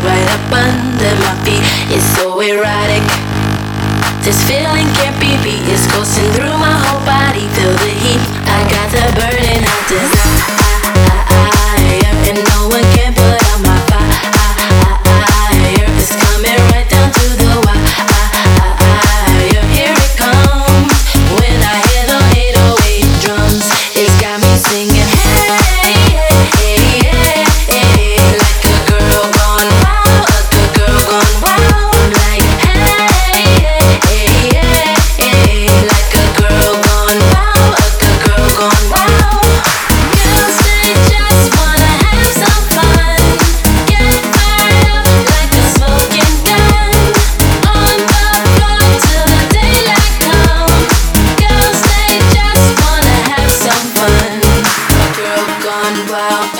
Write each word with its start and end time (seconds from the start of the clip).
right 0.00 0.28
up 0.28 0.52
under 0.52 1.12
my 1.24 1.34
feet. 1.44 1.62
It's 1.92 2.04
so 2.16 2.40
erotic. 2.40 3.04
This 4.24 4.38
feeling 4.48 4.86
can't 4.98 5.18
be 5.20 5.36
beat. 5.44 5.62
It's 5.72 5.86
coursing 5.90 6.30
through 6.32 6.56
my 6.58 6.74
whole 6.84 7.04
body. 7.06 7.46
Feel 7.54 7.72
the 7.72 7.92
heat. 8.04 8.22
I 8.44 8.66
got 8.68 8.90
the 8.90 9.06
burning 9.16 9.62
of 9.64 9.80
desire. 9.88 10.35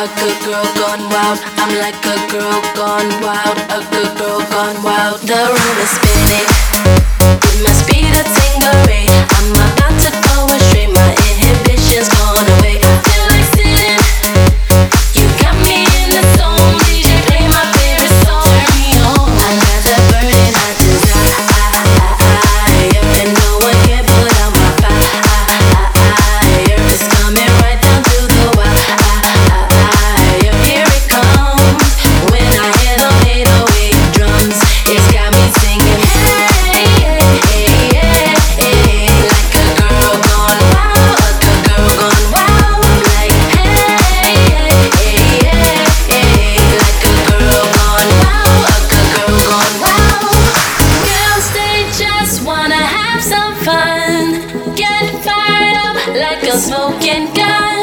a 0.06 0.20
good 0.20 0.38
girl 0.44 0.64
gone 0.76 1.08
wild. 1.10 1.38
I'm 1.58 1.72
like 1.78 1.98
a 2.06 2.16
girl 2.30 2.60
gone 2.74 3.10
wild, 3.22 3.58
a 3.70 3.80
good 3.90 4.18
girl 4.18 4.40
gone 4.50 4.82
wild. 4.82 5.20
The 5.20 5.34
room 5.34 5.78
is 5.82 5.90
spinning. 5.90 6.85
some 53.26 53.54
fun. 53.56 54.74
Get 54.76 55.24
fired 55.24 55.76
up 55.86 55.96
like 56.14 56.42
a 56.44 56.56
smoking 56.58 57.34
gun. 57.34 57.75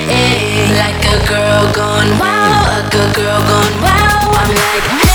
hey, 0.07 0.77
like 0.77 1.03
a 1.05 1.27
girl 1.27 1.73
gone 1.73 2.11
wow, 2.19 2.63
like 2.67 2.93
a 2.93 3.13
girl 3.13 3.39
gone 3.39 3.81
wow. 3.81 4.31
I'm 4.33 4.55
like. 4.55 5.10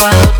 world. 0.00 0.39